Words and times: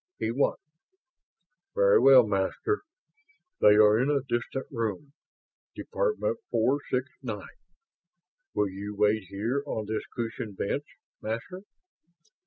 He 0.17 0.31
won! 0.31 0.55
"Very 1.75 1.99
well, 1.99 2.25
Master. 2.25 2.81
They 3.59 3.75
are 3.75 3.99
in 3.99 4.09
a 4.09 4.21
distant 4.27 4.65
room, 4.71 5.13
Department 5.75 6.39
Four 6.49 6.79
Six 6.89 7.05
Nine. 7.21 7.45
Will 8.55 8.67
you 8.69 8.95
wait 8.95 9.25
here 9.25 9.61
on 9.67 9.85
this 9.85 10.01
cushioned 10.07 10.57
bench, 10.57 10.87
Master?" 11.21 11.61